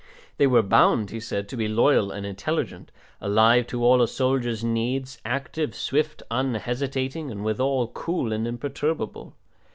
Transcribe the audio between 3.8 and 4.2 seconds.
all a